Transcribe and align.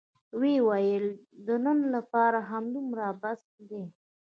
ويې 0.39 0.61
ويل 0.69 1.05
د 1.47 1.47
نن 1.65 1.77
دپاره 1.95 2.39
همدومره 2.49 3.07
بس 3.21 3.41
دى. 3.69 3.83